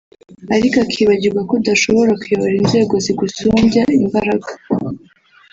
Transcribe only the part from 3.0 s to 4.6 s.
zigusumbya imbaraga